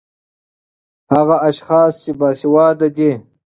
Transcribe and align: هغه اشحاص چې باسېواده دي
هغه 1.13 1.35
اشحاص 1.49 1.93
چې 2.03 2.11
باسېواده 2.19 2.87
دي 2.97 3.11